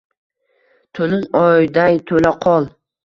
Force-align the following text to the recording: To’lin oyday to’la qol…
To’lin 0.99 1.21
oyday 1.41 2.01
to’la 2.13 2.33
qol… 2.47 2.67